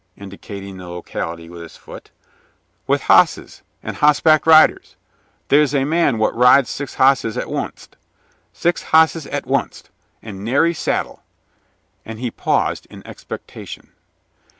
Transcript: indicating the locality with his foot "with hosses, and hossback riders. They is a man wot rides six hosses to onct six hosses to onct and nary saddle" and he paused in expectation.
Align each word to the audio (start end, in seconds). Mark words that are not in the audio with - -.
indicating 0.17 0.77
the 0.77 0.87
locality 0.87 1.47
with 1.47 1.61
his 1.61 1.77
foot 1.77 2.09
"with 2.87 3.03
hosses, 3.03 3.61
and 3.83 3.97
hossback 3.97 4.47
riders. 4.47 4.95
They 5.49 5.59
is 5.59 5.75
a 5.75 5.83
man 5.85 6.17
wot 6.17 6.33
rides 6.35 6.71
six 6.71 6.95
hosses 6.95 7.35
to 7.35 7.45
onct 7.45 7.97
six 8.51 8.81
hosses 8.81 9.25
to 9.25 9.43
onct 9.43 9.91
and 10.23 10.43
nary 10.43 10.73
saddle" 10.73 11.21
and 12.03 12.17
he 12.17 12.31
paused 12.31 12.87
in 12.89 13.05
expectation. 13.05 13.91